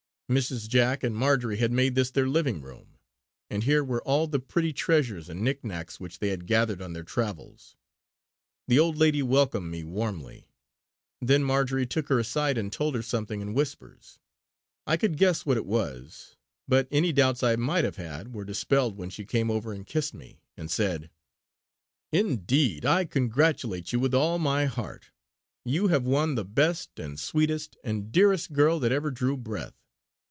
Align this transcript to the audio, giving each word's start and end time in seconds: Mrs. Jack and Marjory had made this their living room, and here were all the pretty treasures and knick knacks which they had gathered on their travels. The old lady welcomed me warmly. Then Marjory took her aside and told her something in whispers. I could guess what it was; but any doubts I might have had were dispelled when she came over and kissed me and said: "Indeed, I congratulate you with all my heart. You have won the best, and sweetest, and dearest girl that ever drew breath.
Mrs. 0.31 0.69
Jack 0.69 1.03
and 1.03 1.13
Marjory 1.13 1.57
had 1.57 1.73
made 1.73 1.93
this 1.93 2.09
their 2.09 2.25
living 2.29 2.61
room, 2.61 2.97
and 3.49 3.65
here 3.65 3.83
were 3.83 4.01
all 4.03 4.27
the 4.27 4.39
pretty 4.39 4.71
treasures 4.71 5.27
and 5.27 5.41
knick 5.41 5.61
knacks 5.61 5.99
which 5.99 6.19
they 6.19 6.29
had 6.29 6.47
gathered 6.47 6.81
on 6.81 6.93
their 6.93 7.03
travels. 7.03 7.75
The 8.69 8.79
old 8.79 8.95
lady 8.97 9.21
welcomed 9.21 9.69
me 9.69 9.83
warmly. 9.83 10.47
Then 11.19 11.43
Marjory 11.43 11.85
took 11.85 12.07
her 12.07 12.17
aside 12.17 12.57
and 12.57 12.71
told 12.71 12.95
her 12.95 13.01
something 13.01 13.41
in 13.41 13.53
whispers. 13.53 14.19
I 14.87 14.95
could 14.95 15.17
guess 15.17 15.45
what 15.45 15.57
it 15.57 15.65
was; 15.65 16.37
but 16.65 16.87
any 16.91 17.11
doubts 17.11 17.43
I 17.43 17.57
might 17.57 17.83
have 17.83 17.97
had 17.97 18.33
were 18.33 18.45
dispelled 18.45 18.95
when 18.95 19.09
she 19.09 19.25
came 19.25 19.51
over 19.51 19.73
and 19.73 19.85
kissed 19.85 20.13
me 20.13 20.39
and 20.55 20.71
said: 20.71 21.09
"Indeed, 22.13 22.85
I 22.85 23.03
congratulate 23.03 23.91
you 23.91 23.99
with 23.99 24.13
all 24.13 24.39
my 24.39 24.63
heart. 24.65 25.11
You 25.65 25.89
have 25.89 26.05
won 26.05 26.35
the 26.35 26.45
best, 26.45 26.99
and 27.01 27.19
sweetest, 27.19 27.75
and 27.83 28.13
dearest 28.13 28.53
girl 28.53 28.79
that 28.79 28.93
ever 28.93 29.11
drew 29.11 29.35
breath. 29.35 29.75